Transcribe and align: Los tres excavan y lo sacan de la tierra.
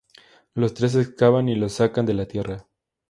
Los 0.55 0.73
tres 0.73 0.95
excavan 0.95 1.47
y 1.47 1.53
lo 1.55 1.69
sacan 1.69 2.07
de 2.07 2.15
la 2.15 2.25
tierra. 2.25 2.65